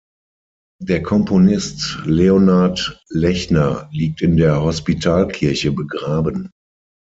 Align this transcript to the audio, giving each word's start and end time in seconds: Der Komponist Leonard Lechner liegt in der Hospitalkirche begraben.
Der 0.81 1.03
Komponist 1.03 1.99
Leonard 2.07 3.03
Lechner 3.09 3.87
liegt 3.91 4.23
in 4.23 4.35
der 4.35 4.59
Hospitalkirche 4.59 5.71
begraben. 5.73 6.49